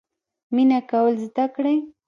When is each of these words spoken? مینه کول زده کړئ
مینه 0.53 0.79
کول 0.89 1.13
زده 1.25 1.45
کړئ 1.55 1.77